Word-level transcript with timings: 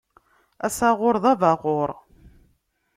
Asaɣur 0.65 1.15
d 1.23 1.25
abaɣur. 1.33 1.89